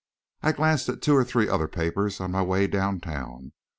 [0.41, 3.51] I glanced at two or three other papers on my way down town.